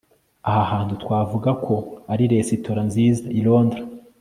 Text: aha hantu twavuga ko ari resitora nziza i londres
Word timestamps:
aha 0.49 0.63
hantu 0.71 0.93
twavuga 1.03 1.49
ko 1.65 1.75
ari 2.11 2.23
resitora 2.33 2.81
nziza 2.89 3.25
i 3.39 3.41
londres 3.47 3.85